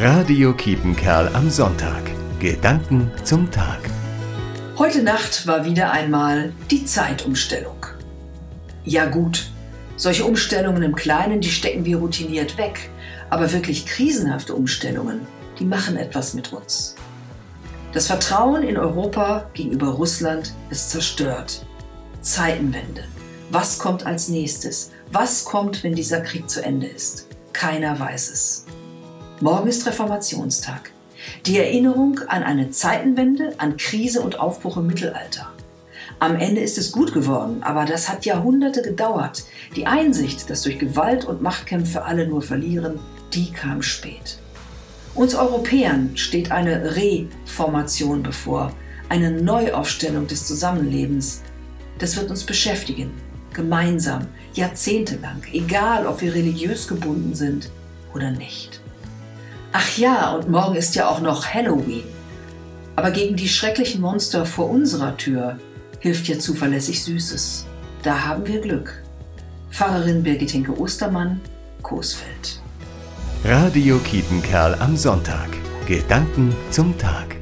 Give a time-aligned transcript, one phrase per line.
[0.00, 2.04] Radio Kiepenkerl am Sonntag.
[2.38, 3.80] Gedanken zum Tag.
[4.78, 7.84] Heute Nacht war wieder einmal die Zeitumstellung.
[8.84, 9.50] Ja gut,
[9.96, 12.90] solche Umstellungen im Kleinen, die stecken wir routiniert weg.
[13.28, 15.26] Aber wirklich krisenhafte Umstellungen,
[15.58, 16.94] die machen etwas mit uns.
[17.92, 21.66] Das Vertrauen in Europa gegenüber Russland ist zerstört.
[22.20, 23.02] Zeitenwende.
[23.50, 24.92] Was kommt als nächstes?
[25.10, 27.26] Was kommt, wenn dieser Krieg zu Ende ist?
[27.52, 28.64] Keiner weiß es.
[29.40, 30.90] Morgen ist Reformationstag.
[31.46, 35.52] Die Erinnerung an eine Zeitenwende, an Krise und Aufbruch im Mittelalter.
[36.18, 39.44] Am Ende ist es gut geworden, aber das hat Jahrhunderte gedauert.
[39.76, 42.98] Die Einsicht, dass durch Gewalt und Machtkämpfe alle nur verlieren,
[43.32, 44.38] die kam spät.
[45.14, 48.72] Uns Europäern steht eine Reformation bevor,
[49.08, 51.42] eine Neuaufstellung des Zusammenlebens.
[52.00, 53.12] Das wird uns beschäftigen,
[53.52, 57.70] gemeinsam, jahrzehntelang, egal ob wir religiös gebunden sind
[58.12, 58.80] oder nicht.
[59.72, 62.04] Ach ja, und morgen ist ja auch noch Halloween.
[62.96, 65.58] Aber gegen die schrecklichen Monster vor unserer Tür
[66.00, 67.66] hilft ja zuverlässig Süßes.
[68.02, 69.02] Da haben wir Glück.
[69.70, 71.40] Pfarrerin Birgit Hinke Ostermann,
[71.82, 72.60] Coesfeld.
[73.44, 75.48] Radio Kiepenkerl am Sonntag.
[75.86, 77.37] Gedanken zum Tag.